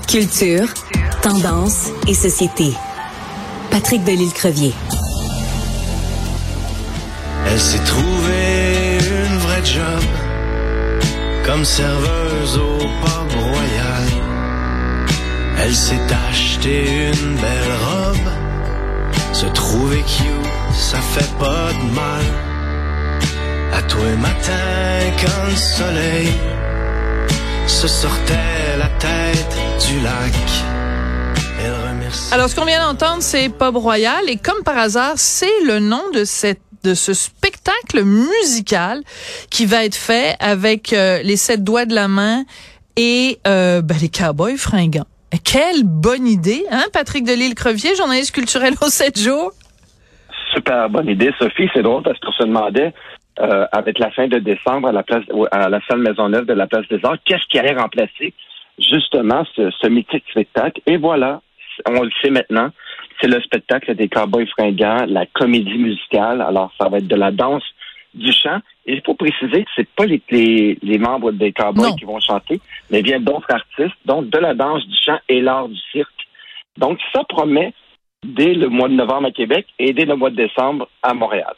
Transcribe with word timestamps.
Culture, 0.00 0.68
tendance 1.22 1.88
et 2.06 2.14
société. 2.14 2.72
Patrick 3.70 4.04
Delisle-Crevier. 4.04 4.72
Elle 7.46 7.60
s'est 7.60 7.82
trouvée 7.84 8.98
une 9.00 9.38
vraie 9.38 9.64
job 9.64 10.04
comme 11.44 11.64
serveuse 11.64 12.58
au 12.58 12.78
pub 12.78 13.40
royal. 13.40 14.08
Elle 15.58 15.74
s'est 15.74 16.06
acheté 16.28 17.08
une 17.08 17.34
belle 17.36 17.72
robe. 17.86 18.32
Se 19.32 19.46
trouver 19.46 20.02
cute, 20.02 20.74
ça 20.74 20.98
fait 20.98 21.32
pas 21.38 21.70
de 21.72 21.94
mal. 21.94 22.24
À 23.74 23.82
tous 23.82 24.04
les 24.04 24.16
matins 24.16 25.10
quand 25.20 25.50
le 25.50 25.56
soleil 25.56 26.32
se 27.66 27.88
sortait 27.88 28.76
la 28.78 28.88
tête 28.98 29.61
du 29.88 30.00
lac. 30.00 30.32
Elle 31.60 31.72
remercie. 31.72 32.34
Alors, 32.34 32.48
ce 32.48 32.56
qu'on 32.56 32.64
vient 32.64 32.86
d'entendre, 32.86 33.22
c'est 33.22 33.48
Pub 33.48 33.76
Royal, 33.76 34.28
et 34.28 34.36
comme 34.36 34.62
par 34.64 34.78
hasard, 34.78 35.14
c'est 35.16 35.62
le 35.66 35.78
nom 35.78 36.02
de 36.14 36.24
cette 36.24 36.60
de 36.84 36.94
ce 36.94 37.14
spectacle 37.14 38.02
musical 38.02 39.02
qui 39.48 39.66
va 39.66 39.84
être 39.84 39.94
fait 39.94 40.34
avec 40.40 40.92
euh, 40.92 41.22
les 41.22 41.36
sept 41.36 41.62
doigts 41.62 41.86
de 41.86 41.94
la 41.94 42.08
main 42.08 42.42
et 42.96 43.38
euh, 43.46 43.82
ben, 43.82 43.96
les 44.00 44.08
cowboys 44.08 44.56
fringants. 44.56 45.06
Quelle 45.44 45.84
bonne 45.84 46.26
idée, 46.26 46.64
hein, 46.72 46.84
Patrick 46.92 47.24
Delisle-Crevier, 47.24 47.94
journaliste 47.94 48.34
culturel 48.34 48.74
au 48.82 48.88
7 48.88 49.16
jours? 49.16 49.52
Super 50.52 50.90
bonne 50.90 51.08
idée, 51.08 51.32
Sophie. 51.38 51.70
C'est 51.72 51.82
drôle 51.82 52.02
parce 52.02 52.18
qu'on 52.18 52.32
se 52.32 52.42
demandait, 52.42 52.92
euh, 53.38 53.64
avec 53.70 54.00
la 54.00 54.10
fin 54.10 54.26
de 54.26 54.38
décembre 54.38 54.88
à 54.88 54.92
la 54.92 55.04
place 55.04 55.22
à 55.52 55.68
la 55.68 55.80
salle 55.88 56.00
Maisonneuve 56.00 56.46
de 56.46 56.52
la 56.52 56.66
place 56.66 56.86
des 56.88 56.98
Arts, 57.04 57.16
qu'est-ce 57.24 57.46
qui 57.48 57.60
allait 57.60 57.74
remplacer 57.74 58.34
justement 58.78 59.44
ce, 59.54 59.70
ce 59.70 59.88
mythique 59.88 60.24
spectacle. 60.30 60.80
Et 60.86 60.96
voilà, 60.96 61.40
on 61.88 62.02
le 62.02 62.10
sait 62.22 62.30
maintenant, 62.30 62.70
c'est 63.20 63.28
le 63.28 63.40
spectacle 63.42 63.94
des 63.94 64.08
Cowboys 64.08 64.46
fringants, 64.48 65.06
la 65.08 65.26
comédie 65.26 65.78
musicale. 65.78 66.40
Alors, 66.42 66.72
ça 66.80 66.88
va 66.88 66.98
être 66.98 67.08
de 67.08 67.16
la 67.16 67.30
danse, 67.30 67.64
du 68.14 68.32
chant. 68.32 68.58
Et 68.84 68.94
il 68.94 69.02
faut 69.06 69.14
préciser 69.14 69.64
que 69.64 69.70
c'est 69.76 69.88
pas 69.88 70.06
les, 70.06 70.20
les, 70.30 70.78
les 70.82 70.98
membres 70.98 71.30
des 71.32 71.52
Cowboys 71.52 71.90
Non. 71.90 71.94
qui 71.96 72.04
vont 72.04 72.20
chanter, 72.20 72.60
mais 72.90 73.00
bien 73.02 73.20
d'autres 73.20 73.50
artistes, 73.50 73.96
donc 74.04 74.28
de 74.28 74.38
la 74.38 74.54
danse, 74.54 74.86
du 74.86 74.96
chant 75.04 75.18
et 75.28 75.40
l'art 75.40 75.68
du 75.68 75.78
cirque. 75.92 76.08
Donc, 76.78 76.98
ça 77.12 77.22
promet 77.28 77.72
dès 78.24 78.54
le 78.54 78.68
mois 78.68 78.88
de 78.88 78.94
novembre 78.94 79.28
à 79.28 79.30
Québec 79.30 79.66
et 79.78 79.92
dès 79.92 80.04
le 80.04 80.16
mois 80.16 80.30
de 80.30 80.36
décembre 80.36 80.88
à 81.02 81.14
Montréal. 81.14 81.54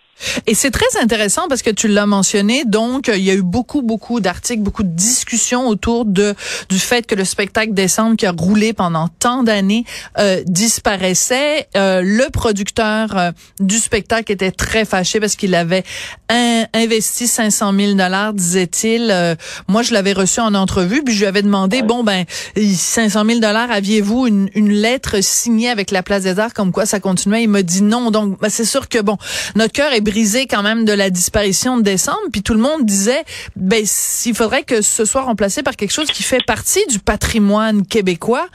Et 0.47 0.55
c'est 0.55 0.71
très 0.71 0.99
intéressant 1.01 1.49
parce 1.49 1.63
que 1.63 1.71
tu 1.71 1.89
l'as 1.89 2.05
mentionné, 2.05 2.65
donc 2.67 3.09
il 3.09 3.23
y 3.23 3.31
a 3.31 3.35
eu 3.35 3.43
beaucoup, 3.43 3.81
beaucoup 3.81 4.21
d'articles, 4.21 4.63
beaucoup 4.63 4.83
de 4.83 4.91
discussions 4.95 5.67
autour 5.69 6.05
de 6.05 6.35
du 6.69 6.79
fait 6.79 7.07
que 7.07 7.15
le 7.15 7.25
spectacle 7.25 7.73
décembre 7.73 8.17
qui 8.17 8.27
a 8.27 8.33
roulé 8.33 8.75
pendant 8.75 9.09
tant 9.09 9.43
d'années 9.43 9.85
euh, 10.19 10.43
disparaissait. 10.47 11.69
Euh, 11.77 12.03
le 12.05 12.29
producteur 12.31 13.17
euh, 13.17 13.31
du 13.59 13.79
spectacle 13.79 14.31
était 14.33 14.51
très 14.51 14.85
fâché 14.85 15.19
parce 15.19 15.35
qu'il 15.35 15.55
avait 15.55 15.83
un- 16.29 16.65
investi 16.75 17.27
500 17.27 17.73
000 17.75 17.95
dollars, 17.95 18.35
disait-il. 18.35 19.09
Euh, 19.11 19.35
moi, 19.69 19.81
je 19.83 19.95
l'avais 19.95 20.13
reçu 20.13 20.41
en 20.41 20.55
entrevue, 20.55 21.03
puis 21.03 21.15
je 21.15 21.21
lui 21.21 21.27
avais 21.27 21.43
demandé, 21.43 21.81
bon 21.81 22.05
ben, 22.05 22.25
500 22.57 23.25
000 23.25 23.39
dollars, 23.41 23.71
aviez-vous 23.71 24.27
une, 24.27 24.51
une 24.55 24.71
lettre 24.73 25.23
signée 25.23 25.71
avec 25.71 25.91
la 25.91 26.03
Place 26.03 26.25
des 26.25 26.39
Arts 26.39 26.53
comme 26.53 26.71
quoi 26.73 26.85
ça 26.85 27.01
continuait? 27.01 27.45
Il 27.45 27.49
m'a 27.49 27.63
dit 27.63 27.83
non. 27.83 28.11
Donc, 28.11 28.39
ben, 28.41 28.51
c'est 28.51 28.67
sûr 28.67 28.91
que 28.91 28.99
bon, 29.01 29.17
notre 29.55 29.73
cœur 29.73 29.93
est 29.95 30.03
brisé 30.03 30.34
quand 30.43 30.63
même 30.63 30.85
de 30.85 30.93
la 30.93 31.11
disparition 31.11 31.79
de 31.79 31.83
décembre. 31.83 32.19
Puis 32.33 32.43
tout 32.43 32.55
le 32.55 32.61
monde 32.61 32.85
disait, 32.85 33.25
ben, 33.57 33.83
s'il 33.85 34.35
faudrait 34.35 34.65
que 34.65 34.83
ce 34.83 35.05
soit 35.05 35.23
remplacé 35.23 35.63
par 35.63 35.77
quelque 35.77 35.93
chose 35.93 36.11
qui 36.11 36.23
fait 36.23 36.45
partie 36.47 36.87
du 36.89 36.99
patrimoine 36.99 37.87
québécois, 37.87 38.47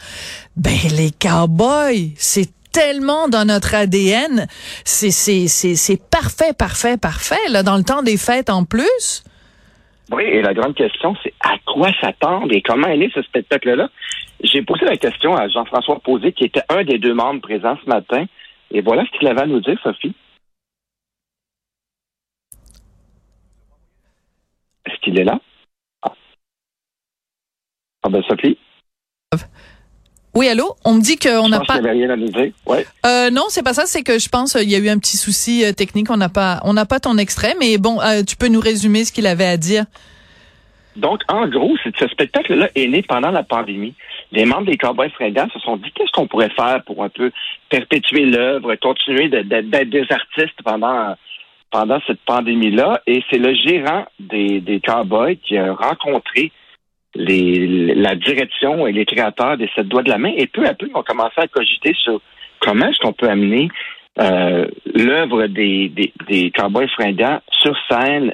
ben 0.55 0.77
les 0.95 1.11
cowboys, 1.11 2.11
c'est 2.17 2.49
tellement 2.71 3.27
dans 3.27 3.45
notre 3.45 3.73
ADN, 3.73 4.47
c'est 4.86 5.09
c'est 5.09 5.47
c'est 5.47 5.75
c'est 5.75 5.99
parfait, 6.09 6.53
parfait, 6.53 6.97
parfait 6.97 7.49
là 7.49 7.64
dans 7.64 7.77
le 7.77 7.83
temps 7.83 8.04
des 8.04 8.17
fêtes 8.17 8.49
en 8.49 8.64
plus. 8.64 9.23
Oui, 10.11 10.23
et 10.23 10.42
la 10.42 10.54
grande 10.54 10.75
question, 10.75 11.15
c'est 11.23 11.33
à 11.39 11.58
quoi 11.65 11.92
s'attendre 12.02 12.52
et 12.52 12.61
comment 12.61 12.87
est 12.87 12.98
né 12.98 13.11
ce 13.14 13.21
spectacle-là? 13.21 13.89
J'ai 14.42 14.64
posé 14.64 14.86
la 14.86 14.98
question 14.98 15.36
à 15.36 15.48
Jean-François 15.48 15.99
Posé, 15.99 16.31
qui 16.31 16.45
était 16.45 16.64
un 16.70 16.83
des 16.83 16.98
deux 16.98 17.14
membres 17.14 17.42
présents 17.42 17.77
ce 17.83 17.89
matin. 17.89 18.25
Et 18.71 18.81
voilà 18.81 19.04
ce 19.05 19.17
qu'il 19.17 19.27
avait 19.27 19.42
à 19.42 19.45
nous 19.45 19.59
dire, 19.59 19.77
Sophie. 19.83 20.15
Est-ce 24.86 24.98
qu'il 25.09 25.20
est 25.20 25.23
là? 25.23 25.39
Ah, 26.03 26.14
ah 28.03 28.09
ben, 28.09 28.21
Sophie, 28.23 28.58
Oui, 30.36 30.47
allô, 30.47 30.75
on 30.86 30.93
me 30.93 31.02
dit 31.02 31.17
qu'on 31.17 31.49
n'a 31.49 31.58
pense 31.58 31.67
pas 31.67 31.77
qu'il 31.77 31.87
avait 31.87 31.97
rien 31.97 32.09
à 32.11 32.15
nous 32.15 32.30
dire. 32.30 32.52
Ouais. 32.65 32.86
Euh, 33.05 33.30
non, 33.30 33.45
c'est 33.49 33.64
pas 33.64 33.73
ça. 33.73 33.86
C'est 33.86 34.03
que 34.03 34.19
je 34.19 34.30
pense 34.30 34.55
euh, 34.55 34.61
il 34.61 34.69
y 34.69 34.75
a 34.75 34.80
eu 34.80 34.89
un 34.89 34.99
petit 34.99 35.17
souci 35.17 35.65
euh, 35.65 35.73
technique. 35.73 36.09
On 36.11 36.17
n'a 36.17 36.30
pas, 36.30 36.59
on 36.64 36.73
n'a 36.73 36.86
pas 36.86 36.99
ton 36.99 37.17
extrait, 37.17 37.55
mais 37.59 37.77
bon, 37.77 37.99
euh, 38.02 38.23
tu 38.23 38.36
peux 38.36 38.48
nous 38.48 38.59
résumer 38.59 39.05
ce 39.05 39.11
qu'il 39.11 39.27
avait 39.27 39.45
à 39.45 39.58
dire. 39.58 39.86
Donc, 40.95 41.21
en 41.30 41.48
gros, 41.48 41.75
ce 41.77 42.08
spectacle-là 42.08 42.69
est 42.75 42.87
né 42.87 43.02
pendant 43.03 43.31
la 43.31 43.43
pandémie. 43.43 43.95
Les 44.31 44.45
membres 44.45 44.65
des 44.65 44.77
Cowboys 44.77 45.09
fringants 45.11 45.49
se 45.53 45.59
sont 45.59 45.77
dit 45.77 45.92
qu'est-ce 45.95 46.11
qu'on 46.11 46.27
pourrait 46.27 46.49
faire 46.49 46.83
pour 46.83 47.03
un 47.03 47.09
peu 47.09 47.31
perpétuer 47.69 48.25
l'œuvre, 48.25 48.75
continuer 48.75 49.30
d'être 49.30 49.89
des 49.89 50.05
artistes 50.09 50.61
pendant 50.64 51.15
pendant 51.71 51.99
cette 52.07 52.21
pandémie-là. 52.21 53.02
Et 53.07 53.23
c'est 53.30 53.37
le 53.37 53.53
gérant 53.53 54.05
des, 54.19 54.61
des 54.61 54.80
Cowboys 54.80 55.37
qui 55.37 55.57
a 55.57 55.73
rencontré 55.73 56.52
les, 57.15 57.93
la 57.95 58.15
direction 58.15 58.87
et 58.87 58.91
les 58.91 59.05
créateurs 59.05 59.57
des 59.57 59.69
sept 59.75 59.87
doigts 59.87 60.03
de 60.03 60.09
la 60.09 60.17
main. 60.17 60.33
Et 60.37 60.47
peu 60.47 60.65
à 60.65 60.73
peu, 60.73 60.87
ils 60.89 60.95
ont 60.95 61.03
commencé 61.03 61.35
à 61.37 61.47
cogiter 61.47 61.93
sur 61.95 62.21
comment 62.59 62.87
est-ce 62.87 62.99
qu'on 62.99 63.13
peut 63.13 63.30
amener 63.30 63.69
euh, 64.19 64.67
l'œuvre 64.93 65.47
des, 65.47 65.89
des, 65.89 66.13
des 66.27 66.52
Cowboys 66.52 66.89
fringants 66.89 67.41
sur 67.52 67.75
scène 67.89 68.33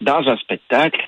dans 0.00 0.28
un 0.28 0.36
spectacle 0.36 1.00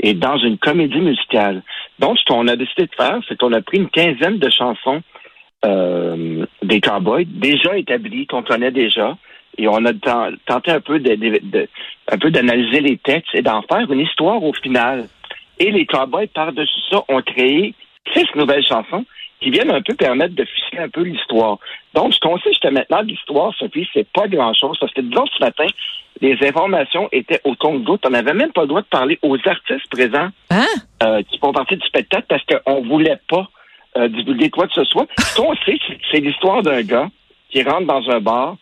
et 0.00 0.14
dans 0.14 0.36
une 0.38 0.58
comédie 0.58 1.00
musicale. 1.00 1.62
Donc, 1.98 2.18
ce 2.18 2.24
qu'on 2.24 2.48
a 2.48 2.56
décidé 2.56 2.86
de 2.86 2.94
faire, 2.96 3.18
c'est 3.28 3.38
qu'on 3.38 3.52
a 3.52 3.60
pris 3.60 3.78
une 3.78 3.90
quinzaine 3.90 4.38
de 4.38 4.50
chansons 4.50 5.02
euh, 5.64 6.46
des 6.62 6.80
cowboys 6.80 7.26
déjà 7.26 7.76
établies, 7.76 8.26
qu'on 8.26 8.42
connaît 8.42 8.70
déjà, 8.70 9.16
et 9.58 9.68
on 9.68 9.84
a 9.84 9.92
ten- 9.92 10.36
tenté 10.46 10.70
un 10.70 10.80
peu 10.80 10.98
de, 11.00 11.14
de- 11.14 11.40
de- 11.42 11.68
un 12.10 12.18
peu 12.18 12.30
d'analyser 12.30 12.80
les 12.80 12.96
textes 12.98 13.34
et 13.34 13.42
d'en 13.42 13.62
faire 13.62 13.90
une 13.90 14.00
histoire 14.00 14.42
au 14.42 14.52
final. 14.52 15.08
Et 15.58 15.70
les 15.70 15.86
cowboys, 15.86 16.28
par-dessus 16.28 16.80
ça, 16.90 17.02
ont 17.08 17.20
créé 17.22 17.74
six 18.14 18.26
nouvelles 18.36 18.64
chansons 18.66 19.04
qui 19.40 19.50
viennent 19.50 19.70
un 19.70 19.82
peu 19.82 19.94
permettre 19.94 20.34
de 20.34 20.44
ficeler 20.44 20.82
un 20.82 20.88
peu 20.88 21.02
l'histoire. 21.02 21.58
Donc, 21.94 22.12
ce 22.14 22.18
qu'on 22.20 22.38
sait 22.38 22.50
jusqu'à 22.50 22.70
maintenant 22.72 23.02
de 23.02 23.08
l'histoire, 23.08 23.54
Sophie, 23.54 23.88
c'est 23.92 24.06
pas 24.12 24.26
grand-chose, 24.26 24.76
parce 24.80 24.92
que 24.92 25.00
disons 25.00 25.26
ce 25.26 25.44
matin, 25.44 25.66
les 26.20 26.36
informations 26.42 27.08
étaient 27.12 27.40
au 27.44 27.54
compte-gouttes. 27.54 28.04
On 28.06 28.10
n'avait 28.10 28.34
même 28.34 28.50
pas 28.52 28.62
le 28.62 28.66
droit 28.68 28.80
de 28.80 28.86
parler 28.86 29.18
aux 29.22 29.36
artistes 29.46 29.88
présents 29.90 30.28
Hein? 30.50 30.66
euh, 31.04 31.22
qui 31.30 31.38
font 31.38 31.52
partie 31.52 31.76
du 31.76 31.86
spectacle 31.86 32.26
parce 32.28 32.42
qu'on 32.44 32.82
voulait 32.82 33.18
pas 33.28 33.48
euh, 33.96 34.08
divulguer 34.08 34.50
quoi 34.50 34.66
que 34.66 34.74
ce 34.74 34.84
soit. 34.84 35.06
Ce 35.18 35.36
qu'on 35.36 35.54
sait, 35.64 35.78
c'est 36.10 36.18
l'histoire 36.20 36.62
d'un 36.62 36.82
gars 36.82 37.08
qui 37.50 37.62
rentre 37.62 37.86
dans 37.86 38.10
un 38.10 38.20
bar 38.20 38.56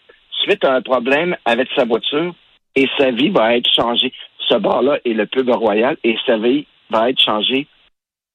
un 0.64 0.82
problème 0.82 1.36
avec 1.44 1.68
sa 1.74 1.84
voiture 1.84 2.34
et 2.74 2.88
sa 2.98 3.10
vie 3.10 3.30
va 3.30 3.56
être 3.56 3.68
changée. 3.74 4.12
Ce 4.48 4.54
bar-là 4.54 4.98
est 5.04 5.12
le 5.12 5.26
pub 5.26 5.48
royal 5.50 5.96
et 6.04 6.16
sa 6.26 6.36
vie 6.36 6.66
va 6.90 7.10
être 7.10 7.20
changée 7.20 7.66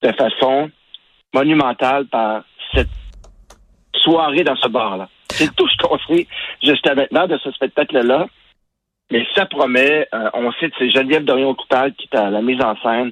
de 0.01 0.11
façon 0.13 0.69
monumentale 1.33 2.07
par 2.07 2.43
cette 2.73 2.89
soirée 3.95 4.43
dans 4.43 4.55
ce 4.55 4.67
bar-là. 4.67 5.09
C'est 5.29 5.55
tout 5.55 5.67
ce 5.67 5.77
qu'on 5.77 5.97
sait 5.99 6.27
jusqu'à 6.61 6.95
maintenant 6.95 7.27
de 7.27 7.37
ce 7.37 7.51
spectacle-là. 7.51 8.27
Mais 9.11 9.25
ça 9.35 9.45
promet, 9.45 10.07
euh, 10.13 10.29
on 10.33 10.51
sait 10.53 10.69
que 10.69 10.75
c'est 10.79 10.89
Geneviève 10.89 11.25
Dorion-Coupal 11.25 11.93
qui 11.93 12.07
est 12.11 12.17
à 12.17 12.29
la 12.29 12.41
mise 12.41 12.61
en 12.61 12.75
scène. 12.81 13.11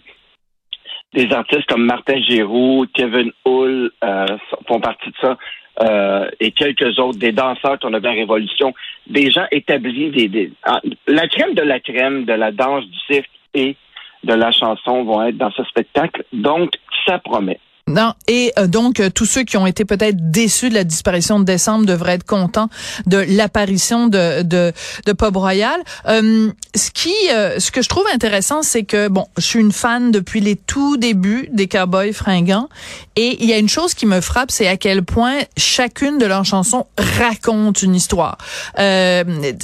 Des 1.14 1.32
artistes 1.34 1.66
comme 1.66 1.86
Martin 1.86 2.22
Giroux, 2.22 2.86
Kevin 2.94 3.32
Hull 3.46 3.92
euh, 4.04 4.26
font 4.68 4.80
partie 4.80 5.10
de 5.10 5.16
ça. 5.20 5.38
euh, 5.82 6.30
et 6.40 6.52
quelques 6.52 7.00
autres, 7.00 7.18
des 7.18 7.32
danseurs 7.32 7.80
qu'on 7.80 7.94
a 7.94 8.00
bien 8.00 8.12
Révolution, 8.12 8.74
des 9.08 9.32
gens 9.32 9.46
établis, 9.52 10.10
des, 10.12 10.28
des 10.28 10.52
ah, 10.64 10.82
la 11.08 11.28
crème 11.28 11.54
de 11.54 11.62
la 11.62 11.80
crème 11.80 12.26
de 12.26 12.34
la 12.34 12.52
danse, 12.52 12.86
du 12.86 13.00
cirque 13.10 13.30
et 13.54 13.76
de 14.24 14.34
la 14.34 14.52
chanson 14.52 15.04
vont 15.04 15.24
être 15.24 15.38
dans 15.38 15.52
ce 15.52 15.64
spectacle. 15.64 16.24
Donc, 16.34 16.72
ça 17.08 17.20
promet. 17.20 17.60
Non. 17.90 18.14
Et 18.28 18.54
euh, 18.60 18.68
donc, 18.68 19.00
euh, 19.00 19.10
tous 19.10 19.26
ceux 19.26 19.44
qui 19.44 19.58
ont 19.58 19.66
été 19.66 19.84
peut-être 19.84 20.30
déçus 20.30 20.70
de 20.70 20.76
la 20.76 20.84
disparition 20.84 21.40
de 21.40 21.44
décembre 21.44 21.88
devraient 21.88 22.14
être 22.14 22.26
contents 22.26 22.70
de 23.08 23.18
l'apparition 23.18 24.08
de, 24.08 24.44
de, 24.44 24.72
de 25.08 25.14
Pub 25.14 25.36
Royal. 25.36 25.80
Euh, 26.08 26.52
ce 26.76 26.92
qui, 26.92 27.16
euh, 27.32 27.60
ce 27.60 27.72
que 27.72 27.82
je 27.82 27.90
trouve 27.90 28.06
intéressant, 28.14 28.62
c'est 28.62 28.84
que, 28.84 29.08
bon, 29.08 29.26
je 29.38 29.44
suis 29.44 29.60
une 29.60 29.72
fan 29.72 30.12
depuis 30.12 30.40
les 30.40 30.56
tout 30.56 30.98
débuts 30.98 31.50
des 31.52 31.68
Cowboys 31.68 32.14
fringants. 32.14 32.70
Et 33.16 33.38
il 33.44 33.50
y 33.50 33.54
a 33.54 33.58
une 33.58 33.68
chose 33.68 33.96
qui 33.96 34.06
me 34.06 34.22
frappe, 34.22 34.52
c'est 34.52 34.68
à 34.68 34.78
quel 34.78 35.04
point 35.04 35.40
chacune 35.58 36.20
de 36.20 36.28
leurs 36.28 36.46
chansons 36.46 36.86
raconte 37.18 37.82
une 37.82 37.96
histoire. 37.96 38.38
Euh, 38.78 39.24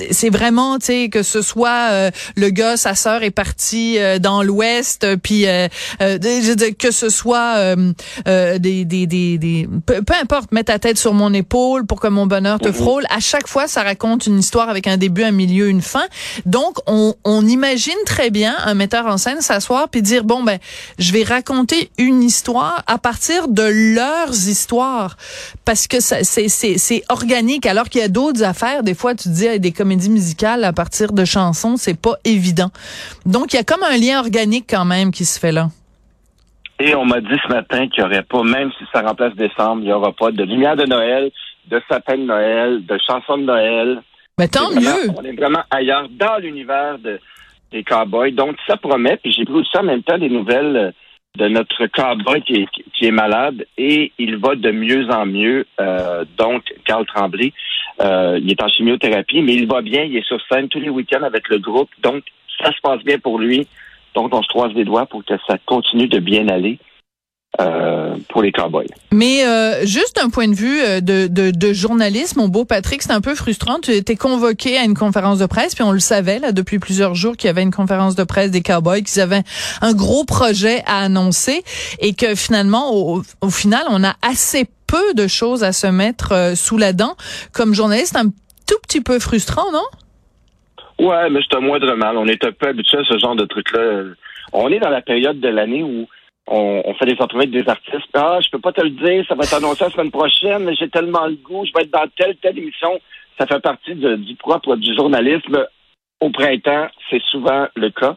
c'est 0.10 0.32
vraiment, 0.32 0.80
tu 0.80 0.86
sais, 0.88 1.10
que 1.10 1.22
ce 1.22 1.44
soit 1.44 1.90
euh, 1.92 2.12
le 2.36 2.50
gars, 2.50 2.76
sa 2.76 2.96
sœur 2.96 3.22
est 3.22 3.32
partie 3.32 4.00
dans 4.20 4.42
l'Ouest, 4.42 5.16
puis 5.18 5.46
que 6.00 6.92
ce 6.92 7.10
soit... 7.10 7.76
euh, 8.28 8.58
des, 8.58 8.86
des, 8.86 9.08
des, 9.08 9.38
des 9.38 9.68
peu, 9.86 10.02
importe, 10.22 10.52
mets 10.52 10.64
ta 10.64 10.80
tête 10.80 10.98
sur 10.98 11.14
mon 11.14 11.34
épaule 11.34 11.86
pour 11.86 12.00
que 12.00 12.08
mon 12.08 12.26
bonheur 12.26 12.60
te 12.60 12.68
mhm. 12.68 12.74
frôle. 12.74 13.04
À 13.10 13.20
chaque 13.20 13.48
fois, 13.48 13.68
ça 13.68 13.84
raconte 13.84 14.28
une 14.28 14.40
histoire 14.40 14.70
avec 14.70 14.88
un 14.88 14.98
début, 14.98 15.24
un 15.24 15.32
milieu, 15.32 15.70
une 15.70 15.82
fin. 15.82 16.06
Donc, 16.46 16.78
on, 16.88 17.16
on 17.24 17.46
imagine 17.46 17.94
très 18.06 18.30
bien 18.30 18.56
un 18.66 18.74
metteur 18.74 19.06
en 19.06 19.18
scène 19.18 19.42
s'asseoir 19.42 19.90
puis 19.90 20.02
dire 20.02 20.24
bon 20.24 20.44
ben, 20.44 20.60
je 21.00 21.12
vais 21.12 21.24
raconter 21.24 21.90
une 21.98 22.24
histoire 22.24 22.84
à 22.88 22.98
partir 22.98 23.48
de 23.48 23.64
leurs 23.96 24.48
histoires 24.48 25.18
parce 25.64 25.88
que 25.88 25.98
c'est 26.00 26.24
c'est 26.78 27.04
organique 27.10 27.66
alors 27.66 27.90
qu'il 27.90 28.02
y 28.02 28.04
a 28.04 28.08
d'autres 28.08 28.44
affaires. 28.44 28.84
Des 28.84 28.94
fois, 28.94 29.16
tu 29.16 29.30
dis 29.30 29.60
des 29.60 29.72
comédies 29.72 30.10
musicales 30.10 30.64
à 30.64 30.74
partir 30.74 31.14
de 31.14 31.26
chansons, 31.26 31.78
c'est 31.78 32.00
pas 32.00 32.16
évident. 32.24 32.72
Donc, 33.26 33.54
il 33.54 33.58
y 33.58 33.60
a 33.60 33.64
comme 33.64 33.84
un 33.84 33.98
lien 33.98 34.20
organique 34.20 34.66
quand 34.70 34.86
même 34.86 35.12
qui 35.12 35.26
se 35.26 35.40
fait 35.40 35.52
là. 35.52 35.70
Et 36.80 36.94
on 36.96 37.06
m'a 37.06 37.22
dit 37.22 37.38
ce 37.48 37.54
matin 37.54 37.88
qu'il 37.88 38.04
n'y 38.04 38.10
aurait 38.10 38.24
pas, 38.24 38.44
même 38.44 38.72
si 38.78 38.84
ça 38.94 39.02
remplace 39.02 39.34
décembre, 39.36 39.82
il 39.82 39.86
n'y 39.86 39.94
aura 39.94 40.12
pas 40.12 40.32
de 40.32 40.44
lumière 40.44 40.76
de 40.76 40.86
Noël, 40.86 41.32
de 41.68 41.82
sapin 41.90 42.18
de 42.18 42.24
Noël, 42.24 42.86
de 42.86 42.98
chansons 43.08 43.38
de 43.38 43.44
Noël. 43.44 44.02
Mais 44.38 44.48
tant 44.48 44.70
mieux! 44.72 45.10
On 45.18 45.24
est 45.24 45.36
vraiment 45.36 45.64
ailleurs 45.72 46.08
dans 46.10 46.38
l'univers 46.38 47.00
de, 47.00 47.20
des 47.72 47.84
cowboys. 47.84 48.34
Donc, 48.34 48.58
ça 48.68 48.76
promet. 48.76 49.18
Puis 49.18 49.32
j'ai 49.32 49.46
pris 49.46 49.66
ça 49.72 49.80
en 49.80 49.84
même 49.84 50.04
temps 50.04 50.18
des 50.18 50.30
nouvelles 50.30 50.94
de 51.38 51.48
notre 51.48 51.86
cowboy 51.88 52.42
qui 52.42 52.62
est, 52.62 52.68
qui 52.94 53.06
est 53.06 53.12
malade 53.12 53.66
et 53.78 54.12
il 54.18 54.38
va 54.38 54.56
de 54.56 54.72
mieux 54.72 55.10
en 55.10 55.26
mieux. 55.26 55.66
Euh, 55.80 56.26
donc, 56.38 56.64
Carl 56.86 57.06
Tremblay, 57.06 57.54
euh, 58.02 58.40
il 58.42 58.52
est 58.52 58.62
en 58.62 58.68
chimiothérapie, 58.68 59.42
mais 59.42 59.56
il 59.56 59.68
va 59.68 59.82
bien. 59.82 60.04
Il 60.04 60.16
est 60.18 60.26
sur 60.26 60.40
scène 60.50 60.70
tous 60.70 60.80
les 60.80 60.90
week-ends 60.90 61.24
avec 61.24 61.50
le 61.50 61.60
groupe. 61.60 61.90
Donc, 62.02 62.24
ça 62.62 62.72
se 62.72 62.82
passe 62.82 63.04
bien 63.04 63.20
pour 63.20 63.40
lui. 63.40 63.68
Donc, 64.16 64.34
on 64.34 64.42
se 64.42 64.48
croise 64.48 64.72
les 64.74 64.86
doigts 64.86 65.06
pour 65.06 65.24
que 65.24 65.34
ça 65.48 65.58
continue 65.66 66.08
de 66.08 66.20
bien 66.20 66.48
aller. 66.48 66.80
Euh, 67.62 68.18
pour 68.28 68.42
les 68.42 68.52
cowboys. 68.52 68.90
Mais 69.14 69.46
euh, 69.46 69.86
juste 69.86 70.20
un 70.22 70.30
point 70.30 70.50
de 70.50 70.56
vue 70.56 70.82
euh, 70.82 71.00
de, 71.00 71.28
de, 71.28 71.52
de 71.52 71.74
journaliste, 71.74 72.36
mon 72.36 72.50
beau 72.50 72.66
Patrick, 72.66 73.02
c'est 73.02 73.14
un 73.14 73.22
peu 73.22 73.34
frustrant. 73.34 73.80
Tu 73.80 73.92
étais 73.92 74.18
convoqué 74.18 74.78
à 74.78 74.84
une 74.84 74.94
conférence 74.94 75.40
de 75.40 75.46
presse, 75.46 75.74
puis 75.74 75.84
on 75.86 75.94
le 75.94 76.02
savait 76.02 76.40
là 76.40 76.52
depuis 76.52 76.80
plusieurs 76.80 77.16
jours 77.16 77.38
qu'il 77.38 77.48
y 77.48 77.50
avait 77.50 77.62
une 77.62 77.72
conférence 77.72 78.16
de 78.16 78.26
presse 78.26 78.52
des 78.52 78.62
cowboys, 78.62 79.04
qu'ils 79.04 79.22
avaient 79.22 79.44
un 79.80 79.94
gros 79.94 80.26
projet 80.26 80.84
à 80.86 81.00
annoncer, 81.00 81.64
et 82.00 82.14
que 82.14 82.36
finalement, 82.36 82.94
au, 82.94 83.22
au 83.40 83.50
final, 83.50 83.86
on 83.90 84.04
a 84.04 84.16
assez 84.22 84.66
peu 84.86 85.14
de 85.14 85.28
choses 85.28 85.64
à 85.64 85.72
se 85.72 85.88
mettre 85.88 86.58
sous 86.58 86.78
la 86.78 86.92
dent. 86.92 87.16
Comme 87.54 87.74
journaliste, 87.74 88.18
un 88.18 88.26
tout 88.68 88.80
petit 88.82 89.00
peu 89.00 89.18
frustrant, 89.18 89.72
non? 89.72 89.86
Ouais, 91.00 91.30
mais 91.30 91.42
c'est 91.42 91.58
un 91.58 91.62
moindre 91.62 91.94
mal. 91.96 92.18
On 92.18 92.28
est 92.28 92.44
un 92.44 92.52
peu 92.52 92.68
habitué 92.68 93.00
à 93.00 93.04
ce 93.04 93.18
genre 93.18 93.36
de 93.36 93.46
truc-là. 93.46 94.14
On 94.54 94.70
est 94.70 94.80
dans 94.80 94.90
la 94.90 95.02
période 95.02 95.40
de 95.40 95.50
l'année 95.50 95.84
où 95.84 96.08
on, 96.48 96.94
fait 96.94 97.06
des 97.06 97.20
entrevues 97.20 97.44
avec 97.44 97.52
des 97.52 97.70
artistes. 97.70 98.10
Ah, 98.14 98.40
je 98.42 98.50
peux 98.50 98.60
pas 98.60 98.72
te 98.72 98.82
le 98.82 98.92
dire, 98.92 99.26
ça 99.28 99.36
va 99.36 99.44
être 99.44 99.56
annoncé 99.56 99.84
la 99.84 99.90
semaine 99.90 100.12
prochaine, 100.12 100.64
mais 100.64 100.76
j'ai 100.76 100.90
tellement 100.90 101.26
le 101.26 101.36
goût, 101.36 101.66
je 101.66 101.72
vais 101.74 101.84
être 101.84 101.92
dans 101.92 102.08
telle, 102.16 102.36
telle 102.38 102.58
émission. 102.58 103.00
Ça 103.40 103.48
fait 103.48 103.60
partie 103.60 103.96
du 103.96 104.36
propre 104.36 104.76
du 104.76 104.96
journalisme. 104.96 105.66
Au 106.22 106.30
printemps, 106.30 106.88
c'est 107.10 107.22
souvent 107.24 107.68
le 107.76 107.90
cas. 107.90 108.16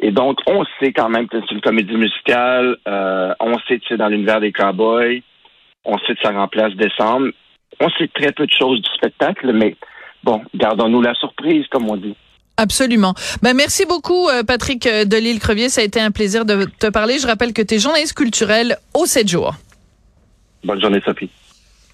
Et 0.00 0.10
donc, 0.10 0.38
on 0.46 0.64
sait 0.80 0.92
quand 0.92 1.08
même 1.08 1.28
que 1.28 1.38
c'est 1.40 1.54
une 1.54 1.60
comédie 1.60 1.96
musicale. 1.96 2.76
Euh, 2.88 3.32
on 3.40 3.58
sait 3.60 3.78
que 3.78 3.84
c'est 3.88 3.96
dans 3.96 4.08
l'univers 4.08 4.40
des 4.40 4.52
cowboys. 4.52 5.22
On 5.84 5.96
sait 5.98 6.14
que 6.14 6.22
ça 6.22 6.32
remplace 6.32 6.74
décembre. 6.74 7.28
On 7.80 7.88
sait 7.90 8.08
très 8.08 8.32
peu 8.32 8.46
de 8.46 8.52
choses 8.52 8.82
du 8.82 8.90
spectacle, 8.94 9.52
mais 9.52 9.76
bon, 10.26 10.42
gardons-nous 10.54 11.00
la 11.00 11.14
surprise, 11.14 11.64
comme 11.70 11.88
on 11.88 11.96
dit. 11.96 12.14
Absolument. 12.58 13.14
Ben 13.42 13.54
merci 13.54 13.84
beaucoup 13.86 14.28
euh, 14.28 14.42
Patrick 14.42 14.86
euh, 14.86 15.04
Delille 15.04 15.38
Crevier, 15.38 15.68
ça 15.68 15.82
a 15.82 15.84
été 15.84 16.00
un 16.00 16.10
plaisir 16.10 16.44
de 16.44 16.64
te 16.78 16.88
parler. 16.88 17.18
Je 17.18 17.26
rappelle 17.26 17.52
que 17.52 17.62
tu 17.62 17.74
es 17.74 17.78
journaliste 17.78 18.14
culturel 18.14 18.78
au 18.94 19.04
7 19.04 19.28
jours. 19.28 19.54
Bonne 20.64 20.80
journée 20.80 21.00
Sophie. 21.04 21.30